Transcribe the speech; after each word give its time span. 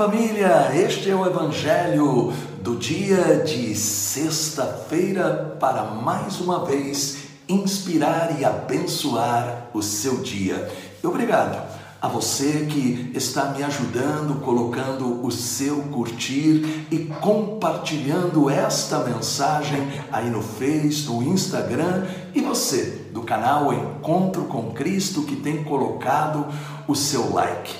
família! 0.00 0.70
Este 0.74 1.10
é 1.10 1.14
o 1.14 1.26
Evangelho 1.26 2.32
do 2.62 2.76
dia 2.76 3.44
de 3.44 3.74
sexta-feira 3.74 5.58
para 5.60 5.84
mais 5.84 6.40
uma 6.40 6.64
vez 6.64 7.18
inspirar 7.46 8.40
e 8.40 8.42
abençoar 8.42 9.68
o 9.74 9.82
seu 9.82 10.22
dia. 10.22 10.72
Obrigado 11.04 11.62
a 12.00 12.08
você 12.08 12.66
que 12.70 13.12
está 13.14 13.50
me 13.50 13.62
ajudando, 13.62 14.40
colocando 14.40 15.22
o 15.22 15.30
seu 15.30 15.82
curtir 15.82 16.86
e 16.90 17.00
compartilhando 17.20 18.48
esta 18.48 19.00
mensagem 19.00 19.86
aí 20.10 20.30
no 20.30 20.40
Face, 20.40 21.04
no 21.08 21.22
Instagram 21.22 22.06
e 22.34 22.40
você 22.40 23.04
do 23.12 23.20
canal 23.20 23.70
Encontro 23.70 24.44
com 24.44 24.72
Cristo 24.72 25.24
que 25.24 25.36
tem 25.36 25.62
colocado 25.62 26.46
o 26.88 26.94
seu 26.94 27.34
like. 27.34 27.74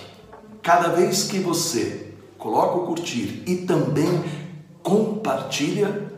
Cada 0.62 0.90
vez 0.90 1.22
que 1.22 1.38
você 1.38 2.09
coloca 2.40 2.78
o 2.78 2.86
curtir 2.86 3.44
e 3.46 3.54
também 3.58 4.24
compartilha, 4.82 6.10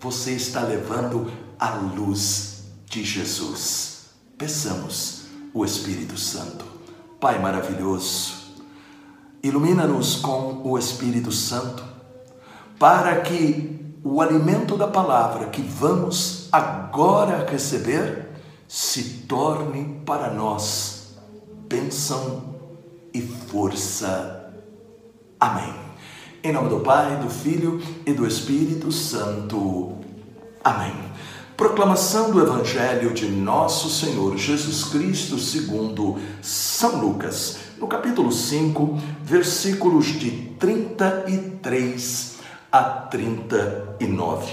você 0.00 0.32
está 0.32 0.60
levando 0.60 1.30
a 1.58 1.70
luz 1.76 2.64
de 2.84 3.04
Jesus. 3.04 4.06
Peçamos 4.36 5.26
o 5.54 5.64
Espírito 5.64 6.18
Santo. 6.18 6.64
Pai 7.20 7.38
maravilhoso, 7.38 8.34
ilumina-nos 9.42 10.16
com 10.16 10.60
o 10.64 10.76
Espírito 10.76 11.30
Santo, 11.30 11.82
para 12.78 13.20
que 13.20 13.94
o 14.02 14.20
alimento 14.20 14.76
da 14.76 14.88
palavra 14.88 15.46
que 15.46 15.62
vamos 15.62 16.48
agora 16.52 17.46
receber 17.48 18.28
se 18.68 19.22
torne 19.28 20.02
para 20.04 20.34
nós 20.34 21.14
bênção 21.66 22.56
e 23.14 23.22
força. 23.22 24.43
Amém. 25.44 25.74
Em 26.42 26.50
nome 26.52 26.70
do 26.70 26.80
Pai, 26.80 27.18
do 27.18 27.28
Filho 27.28 27.78
e 28.06 28.14
do 28.14 28.26
Espírito 28.26 28.90
Santo. 28.90 29.92
Amém. 30.64 30.94
Proclamação 31.54 32.30
do 32.30 32.40
Evangelho 32.40 33.12
de 33.12 33.26
Nosso 33.26 33.90
Senhor 33.90 34.38
Jesus 34.38 34.84
Cristo 34.84 35.38
segundo 35.38 36.18
São 36.40 36.98
Lucas, 36.98 37.58
no 37.76 37.86
capítulo 37.86 38.32
5, 38.32 38.98
versículos 39.22 40.06
de 40.18 40.30
33 40.58 42.36
a 42.72 42.82
39. 42.82 44.50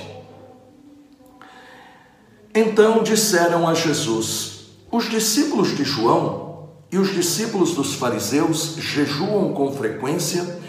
Então 2.53 3.02
disseram 3.02 3.66
a 3.66 3.73
Jesus: 3.73 4.66
Os 4.92 5.09
discípulos 5.09 5.73
de 5.73 5.86
João 5.86 6.67
e 6.92 6.97
os 6.97 7.14
discípulos 7.14 7.73
dos 7.75 7.95
fariseus 7.95 8.75
jejuam 8.75 9.53
com 9.53 9.72
frequência 9.72 10.59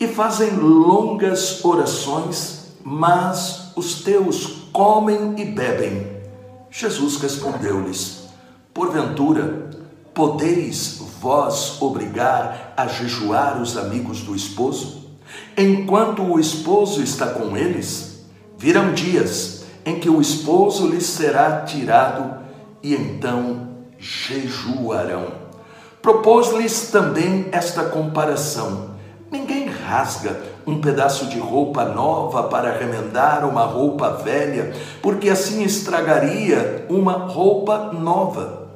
e 0.00 0.06
fazem 0.06 0.56
longas 0.56 1.64
orações, 1.64 2.72
mas 2.84 3.72
os 3.74 4.02
teus 4.02 4.68
comem 4.72 5.34
e 5.38 5.44
bebem. 5.44 6.06
Jesus 6.70 7.16
respondeu-lhes: 7.16 8.28
Porventura, 8.72 9.70
podeis 10.14 11.00
vós 11.20 11.80
obrigar 11.80 12.74
a 12.76 12.86
jejuar 12.86 13.60
os 13.60 13.76
amigos 13.76 14.20
do 14.20 14.34
esposo? 14.34 15.08
Enquanto 15.56 16.22
o 16.22 16.38
esposo 16.38 17.02
está 17.02 17.26
com 17.26 17.56
eles, 17.56 18.24
virão 18.56 18.92
dias 18.94 19.64
em 19.84 19.98
que 19.98 20.08
o 20.08 20.20
esposo 20.20 20.86
lhes 20.86 21.06
será 21.06 21.62
tirado 21.62 22.38
e 22.82 22.94
então 22.94 23.68
jejuarão. 23.98 25.32
Propôs-lhes 26.00 26.90
também 26.90 27.46
esta 27.50 27.84
comparação: 27.84 28.90
rasga 29.88 30.38
um 30.66 30.80
pedaço 30.80 31.26
de 31.26 31.38
roupa 31.38 31.84
nova 31.86 32.42
para 32.44 32.76
remendar 32.76 33.48
uma 33.48 33.64
roupa 33.64 34.10
velha, 34.10 34.74
porque 35.00 35.30
assim 35.30 35.62
estragaria 35.62 36.84
uma 36.90 37.12
roupa 37.12 37.90
nova. 37.94 38.68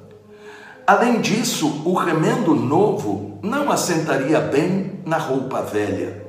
Além 0.86 1.20
disso, 1.20 1.82
o 1.84 1.92
remendo 1.92 2.54
novo 2.54 3.38
não 3.42 3.70
assentaria 3.70 4.40
bem 4.40 5.00
na 5.04 5.18
roupa 5.18 5.60
velha. 5.60 6.26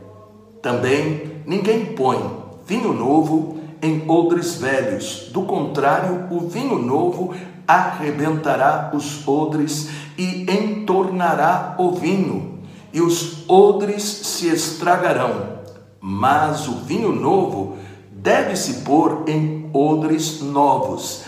Também 0.61 1.41
ninguém 1.45 1.85
põe 1.85 2.19
vinho 2.67 2.93
novo 2.93 3.57
em 3.81 4.09
odres 4.09 4.55
velhos, 4.55 5.29
do 5.33 5.43
contrário, 5.43 6.27
o 6.31 6.47
vinho 6.47 6.79
novo 6.79 7.33
arrebentará 7.67 8.91
os 8.93 9.27
odres 9.27 9.89
e 10.17 10.45
entornará 10.49 11.75
o 11.77 11.91
vinho, 11.91 12.52
e 12.93 13.01
os 13.01 13.49
odres 13.49 14.03
se 14.03 14.47
estragarão. 14.47 15.59
Mas 15.99 16.67
o 16.67 16.75
vinho 16.79 17.11
novo 17.11 17.77
deve-se 18.11 18.81
pôr 18.81 19.23
em 19.27 19.69
odres 19.73 20.41
novos, 20.41 21.23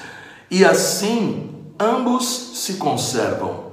e 0.49 0.63
assim 0.63 1.49
ambos 1.79 2.51
se 2.55 2.75
conservam. 2.75 3.65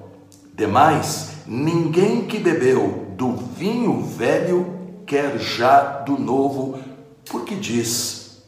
Demais, 0.55 1.33
ninguém 1.47 2.25
que 2.25 2.39
bebeu 2.39 3.07
do 3.17 3.33
vinho 3.33 4.03
velho 4.03 4.79
quer 5.07 5.39
já 5.39 6.01
do 6.01 6.19
novo, 6.19 6.79
porque 7.31 7.55
diz: 7.55 8.43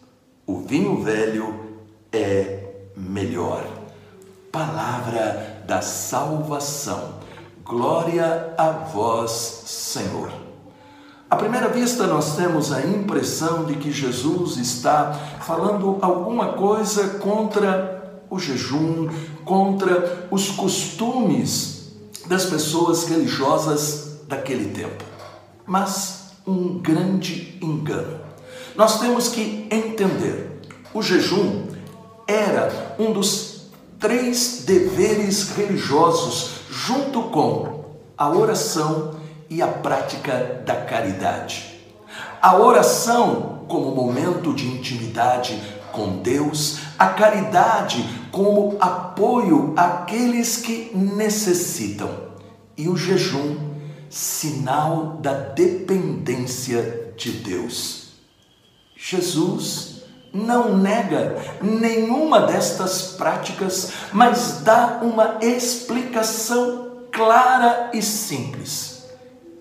o 0.46 0.58
vinho 0.58 1.02
velho 1.02 1.54
é 2.10 2.64
melhor 2.96 3.84
palavra 4.54 5.64
da 5.66 5.82
salvação. 5.82 7.23
Glória 7.64 8.52
a 8.58 8.70
vós, 8.70 9.30
Senhor. 9.64 10.30
À 11.30 11.36
primeira 11.36 11.68
vista, 11.68 12.06
nós 12.06 12.36
temos 12.36 12.70
a 12.70 12.82
impressão 12.82 13.64
de 13.64 13.76
que 13.76 13.90
Jesus 13.90 14.58
está 14.58 15.14
falando 15.40 15.96
alguma 16.02 16.52
coisa 16.52 17.18
contra 17.20 18.20
o 18.28 18.38
jejum, 18.38 19.08
contra 19.46 20.28
os 20.30 20.50
costumes 20.50 21.90
das 22.26 22.44
pessoas 22.44 23.04
religiosas 23.04 24.18
daquele 24.28 24.70
tempo. 24.70 25.02
Mas 25.66 26.32
um 26.46 26.78
grande 26.78 27.58
engano. 27.62 28.20
Nós 28.76 29.00
temos 29.00 29.28
que 29.28 29.66
entender: 29.70 30.60
o 30.92 31.00
jejum 31.00 31.64
era 32.28 32.94
um 32.98 33.10
dos 33.10 33.53
três 34.04 34.64
deveres 34.66 35.56
religiosos, 35.56 36.56
junto 36.70 37.22
com 37.30 37.86
a 38.18 38.28
oração 38.28 39.14
e 39.48 39.62
a 39.62 39.66
prática 39.66 40.62
da 40.66 40.76
caridade. 40.76 41.80
A 42.42 42.54
oração 42.58 43.64
como 43.66 43.94
momento 43.94 44.52
de 44.52 44.66
intimidade 44.66 45.58
com 45.90 46.18
Deus, 46.18 46.80
a 46.98 47.06
caridade 47.06 48.04
como 48.30 48.76
apoio 48.78 49.72
àqueles 49.74 50.58
que 50.58 50.90
necessitam, 50.94 52.10
e 52.76 52.90
o 52.90 52.98
jejum, 52.98 53.56
sinal 54.10 55.16
da 55.22 55.32
dependência 55.32 57.14
de 57.16 57.30
Deus. 57.30 58.08
Jesus 58.94 60.03
não 60.34 60.76
nega 60.76 61.40
nenhuma 61.62 62.40
destas 62.40 63.12
práticas, 63.12 63.92
mas 64.12 64.60
dá 64.62 64.98
uma 65.00 65.38
explicação 65.40 67.06
clara 67.12 67.90
e 67.94 68.02
simples. 68.02 69.04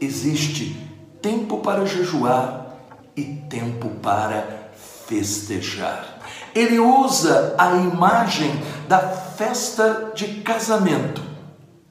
Existe 0.01 0.75
tempo 1.21 1.59
para 1.59 1.85
jejuar 1.85 2.75
e 3.15 3.23
tempo 3.23 3.89
para 4.01 4.71
festejar. 5.07 6.19
Ele 6.55 6.79
usa 6.79 7.55
a 7.57 7.75
imagem 7.75 8.51
da 8.87 8.99
festa 8.99 10.11
de 10.15 10.41
casamento. 10.41 11.21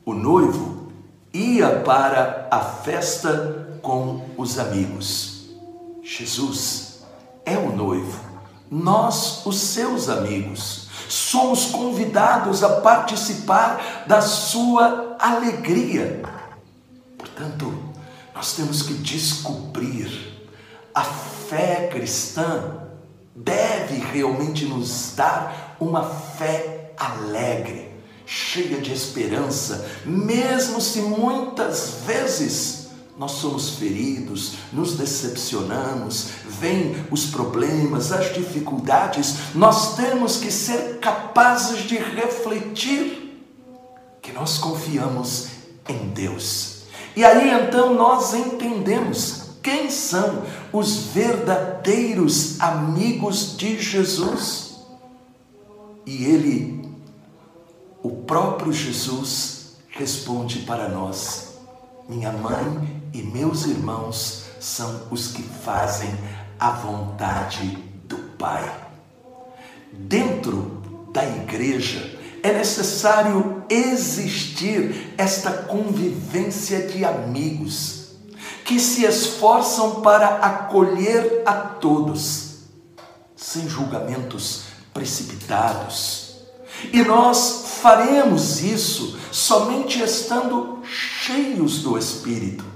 O 0.04 0.12
noivo 0.12 0.88
ia 1.32 1.80
para 1.80 2.48
a 2.50 2.60
festa 2.60 3.78
com 3.80 4.26
os 4.36 4.58
amigos. 4.58 5.48
Jesus 6.02 7.04
é 7.44 7.56
o 7.56 7.74
noivo 7.74 8.31
nós, 8.72 9.44
os 9.44 9.60
seus 9.60 10.08
amigos, 10.08 10.88
somos 11.06 11.66
convidados 11.66 12.64
a 12.64 12.80
participar 12.80 14.04
da 14.06 14.22
sua 14.22 15.14
alegria. 15.18 16.22
Portanto, 17.18 17.70
nós 18.34 18.54
temos 18.54 18.80
que 18.80 18.94
descobrir 18.94 20.48
a 20.94 21.02
fé 21.02 21.90
cristã 21.92 22.78
deve 23.36 23.96
realmente 23.96 24.64
nos 24.64 25.12
dar 25.14 25.76
uma 25.78 26.04
fé 26.04 26.92
alegre, 26.96 27.90
cheia 28.24 28.80
de 28.80 28.90
esperança, 28.90 29.86
mesmo 30.06 30.80
se 30.80 31.02
muitas 31.02 31.98
vezes 32.06 32.81
nós 33.18 33.32
somos 33.32 33.70
feridos, 33.76 34.54
nos 34.72 34.96
decepcionamos, 34.96 36.28
vêm 36.48 36.96
os 37.10 37.26
problemas, 37.26 38.10
as 38.10 38.32
dificuldades, 38.32 39.54
nós 39.54 39.96
temos 39.96 40.38
que 40.38 40.50
ser 40.50 40.98
capazes 40.98 41.80
de 41.80 41.96
refletir 41.96 43.44
que 44.22 44.32
nós 44.32 44.58
confiamos 44.58 45.48
em 45.88 46.08
Deus. 46.08 46.84
E 47.14 47.24
aí 47.24 47.50
então 47.50 47.94
nós 47.94 48.32
entendemos 48.32 49.42
Quem 49.62 49.90
são 49.90 50.42
os 50.72 50.96
verdadeiros 51.06 52.60
amigos 52.60 53.56
de 53.56 53.80
Jesus? 53.80 54.76
E 56.04 56.24
ele, 56.24 56.84
o 58.02 58.10
próprio 58.10 58.72
Jesus, 58.72 59.76
responde 59.88 60.60
para 60.60 60.88
nós: 60.88 61.58
Minha 62.08 62.32
mãe 62.32 62.91
e 63.12 63.22
meus 63.22 63.66
irmãos 63.66 64.44
são 64.58 65.02
os 65.10 65.28
que 65.28 65.42
fazem 65.42 66.10
a 66.58 66.70
vontade 66.70 67.76
do 68.04 68.16
Pai. 68.38 68.70
Dentro 69.92 70.82
da 71.12 71.24
igreja 71.24 72.18
é 72.42 72.52
necessário 72.52 73.62
existir 73.68 75.14
esta 75.18 75.50
convivência 75.50 76.86
de 76.86 77.04
amigos 77.04 78.02
que 78.64 78.80
se 78.80 79.04
esforçam 79.04 80.00
para 80.00 80.38
acolher 80.38 81.42
a 81.44 81.52
todos, 81.52 82.60
sem 83.36 83.68
julgamentos 83.68 84.62
precipitados. 84.94 86.36
E 86.92 87.02
nós 87.02 87.78
faremos 87.80 88.60
isso 88.60 89.18
somente 89.30 90.02
estando 90.02 90.82
cheios 90.84 91.80
do 91.80 91.98
Espírito, 91.98 92.71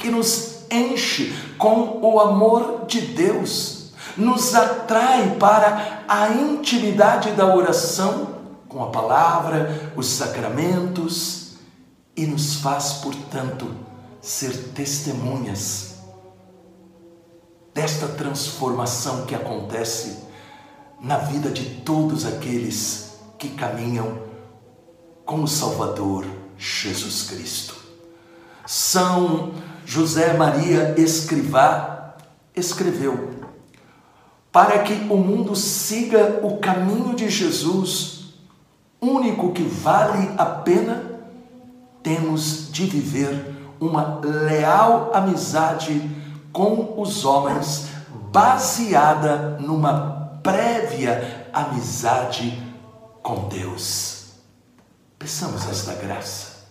que 0.00 0.10
nos 0.10 0.62
enche 0.70 1.32
com 1.58 2.00
o 2.02 2.18
amor 2.18 2.86
de 2.86 3.02
Deus, 3.02 3.92
nos 4.16 4.54
atrai 4.54 5.36
para 5.38 6.04
a 6.08 6.30
intimidade 6.30 7.32
da 7.32 7.54
oração 7.54 8.40
com 8.68 8.82
a 8.82 8.90
palavra, 8.90 9.92
os 9.94 10.06
sacramentos 10.06 11.52
e 12.16 12.26
nos 12.26 12.56
faz, 12.56 12.94
portanto, 12.94 13.70
ser 14.20 14.72
testemunhas 14.72 15.96
desta 17.74 18.08
transformação 18.08 19.26
que 19.26 19.34
acontece 19.34 20.18
na 21.00 21.18
vida 21.18 21.50
de 21.50 21.80
todos 21.80 22.26
aqueles 22.26 23.12
que 23.38 23.50
caminham 23.50 24.22
com 25.24 25.42
o 25.42 25.48
Salvador 25.48 26.26
Jesus 26.58 27.22
Cristo. 27.24 27.79
São 28.70 29.54
José 29.84 30.34
Maria 30.34 30.94
Escrivá 30.96 32.14
escreveu: 32.54 33.30
para 34.52 34.78
que 34.84 34.92
o 35.10 35.16
mundo 35.16 35.56
siga 35.56 36.38
o 36.44 36.58
caminho 36.58 37.16
de 37.16 37.28
Jesus, 37.28 38.32
único 39.00 39.50
que 39.52 39.64
vale 39.64 40.30
a 40.38 40.46
pena, 40.46 41.02
temos 42.00 42.70
de 42.70 42.86
viver 42.86 43.56
uma 43.80 44.20
leal 44.20 45.10
amizade 45.14 46.08
com 46.52 46.94
os 46.96 47.24
homens, 47.24 47.88
baseada 48.30 49.58
numa 49.58 50.38
prévia 50.44 51.48
amizade 51.52 52.62
com 53.20 53.48
Deus. 53.48 54.26
Peçamos 55.18 55.68
esta 55.68 55.94
graça. 55.94 56.68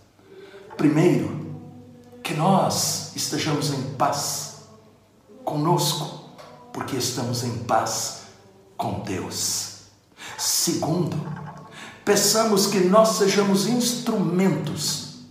Primeiro, 0.77 1.38
que 2.29 2.35
nós 2.35 3.11
estejamos 3.15 3.71
em 3.71 3.81
paz 3.95 4.57
conosco, 5.43 6.29
porque 6.71 6.95
estamos 6.95 7.43
em 7.43 7.63
paz 7.63 8.19
com 8.77 8.99
Deus. 8.99 9.79
Segundo, 10.37 11.17
peçamos 12.05 12.67
que 12.67 12.81
nós 12.81 13.17
sejamos 13.17 13.65
instrumentos 13.65 15.21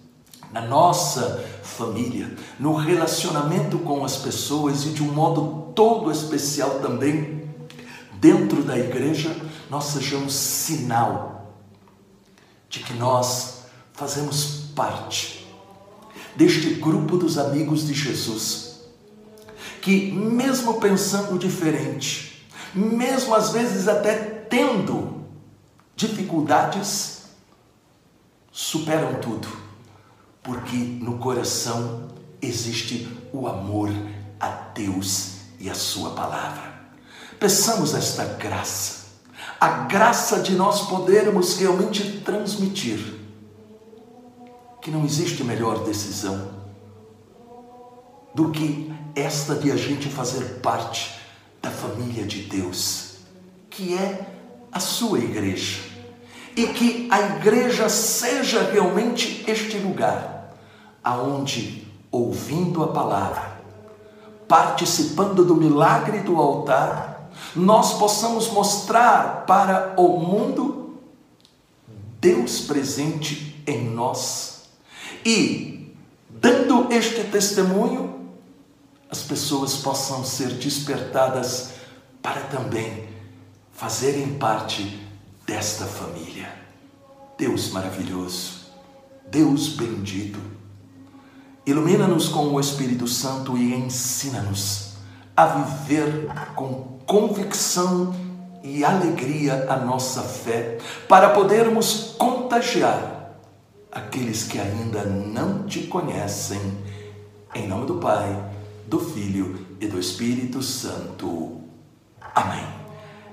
na 0.50 0.62
nossa 0.62 1.46
família, 1.62 2.36
no 2.58 2.74
relacionamento 2.74 3.78
com 3.78 4.04
as 4.04 4.16
pessoas 4.16 4.84
e 4.84 4.88
de 4.88 5.04
um 5.04 5.12
modo 5.12 5.72
todo 5.76 6.10
especial 6.10 6.80
também 6.80 7.48
dentro 8.14 8.64
da 8.64 8.76
igreja, 8.76 9.36
nós 9.70 9.84
sejamos 9.84 10.34
sinal 10.34 11.54
de 12.68 12.80
que 12.80 12.92
nós 12.94 13.60
fazemos 13.92 14.64
parte 14.74 15.37
deste 16.36 16.74
grupo 16.74 17.16
dos 17.16 17.38
amigos 17.38 17.86
de 17.86 17.94
Jesus, 17.94 18.80
que 19.80 20.12
mesmo 20.12 20.80
pensando 20.80 21.38
diferente, 21.38 22.46
mesmo 22.74 23.34
às 23.34 23.50
vezes 23.50 23.88
até 23.88 24.14
tendo 24.14 25.24
dificuldades, 25.96 27.22
superam 28.52 29.14
tudo 29.20 29.68
porque 30.48 30.76
no 30.76 31.18
coração 31.18 32.08
existe 32.40 33.06
o 33.34 33.46
amor 33.46 33.90
a 34.40 34.48
Deus 34.74 35.32
e 35.60 35.68
a 35.68 35.74
Sua 35.74 36.12
palavra. 36.12 36.88
Peçamos 37.38 37.94
esta 37.94 38.24
graça, 38.24 39.08
a 39.60 39.68
graça 39.68 40.40
de 40.40 40.54
nós 40.54 40.88
podermos 40.88 41.58
realmente 41.58 42.22
transmitir 42.24 43.17
que 44.88 44.94
não 44.94 45.04
existe 45.04 45.44
melhor 45.44 45.84
decisão 45.84 46.48
do 48.34 48.50
que 48.50 48.90
esta 49.14 49.54
de 49.54 49.70
a 49.70 49.76
gente 49.76 50.08
fazer 50.08 50.60
parte 50.62 51.20
da 51.60 51.70
família 51.70 52.24
de 52.24 52.44
Deus, 52.44 53.16
que 53.68 53.94
é 53.94 54.26
a 54.72 54.80
sua 54.80 55.18
igreja, 55.18 55.82
e 56.56 56.68
que 56.68 57.06
a 57.10 57.20
igreja 57.36 57.90
seja 57.90 58.62
realmente 58.62 59.44
este 59.46 59.76
lugar 59.76 60.56
aonde, 61.04 61.86
ouvindo 62.10 62.82
a 62.82 62.88
palavra, 62.88 63.60
participando 64.48 65.44
do 65.44 65.54
milagre 65.54 66.20
do 66.20 66.36
altar, 66.36 67.30
nós 67.54 67.98
possamos 67.98 68.48
mostrar 68.48 69.44
para 69.46 69.92
o 69.98 70.18
mundo 70.18 70.98
Deus 72.18 72.62
presente 72.62 73.62
em 73.66 73.90
nós 73.90 74.57
e, 75.28 75.94
dando 76.30 76.90
este 76.90 77.24
testemunho, 77.24 78.30
as 79.10 79.22
pessoas 79.22 79.76
possam 79.76 80.24
ser 80.24 80.48
despertadas 80.54 81.70
para 82.22 82.40
também 82.42 83.08
fazerem 83.72 84.38
parte 84.38 85.06
desta 85.46 85.84
família. 85.84 86.50
Deus 87.36 87.70
maravilhoso, 87.70 88.68
Deus 89.30 89.68
bendito 89.68 90.40
Ilumina-nos 91.68 92.30
com 92.30 92.46
o 92.46 92.58
Espírito 92.58 93.06
Santo 93.06 93.54
e 93.58 93.74
ensina-nos 93.74 94.94
a 95.36 95.44
viver 95.44 96.26
com 96.54 96.98
convicção 97.04 98.14
e 98.64 98.82
alegria 98.82 99.66
a 99.68 99.76
nossa 99.76 100.22
fé, 100.22 100.78
para 101.06 101.28
podermos 101.28 102.14
contagiar 102.16 103.17
aqueles 103.90 104.44
que 104.44 104.58
ainda 104.58 105.04
não 105.04 105.66
te 105.66 105.86
conhecem. 105.86 106.60
Em 107.54 107.66
nome 107.66 107.86
do 107.86 107.94
Pai, 107.94 108.52
do 108.86 109.00
Filho 109.00 109.66
e 109.80 109.86
do 109.86 109.98
Espírito 109.98 110.62
Santo. 110.62 111.60
Amém. 112.34 112.66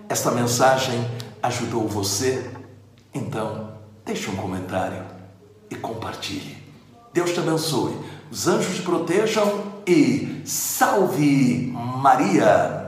Esta 0.08 0.32
mensagem 0.32 1.06
ajudou 1.42 1.88
você? 1.88 2.50
Então, 3.14 3.72
deixe 4.06 4.30
um 4.30 4.36
comentário 4.36 5.04
e 5.70 5.76
compartilhe. 5.76 6.58
Deus 7.14 7.32
te 7.32 7.40
abençoe 7.40 7.96
os 8.32 8.48
anjos 8.48 8.76
te 8.76 8.82
protejam 8.82 9.64
e 9.88 10.42
salve 10.46 11.72
Maria! 11.74 12.85